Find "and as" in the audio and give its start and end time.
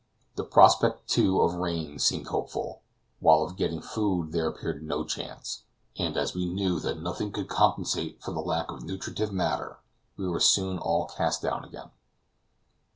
5.95-6.33